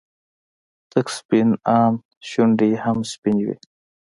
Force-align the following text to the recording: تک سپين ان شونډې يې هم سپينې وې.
تک 0.91 1.07
سپين 1.17 1.49
ان 1.75 1.93
شونډې 2.29 2.67
يې 2.73 2.77
هم 2.83 2.97
سپينې 3.11 3.41
وې. 3.45 3.55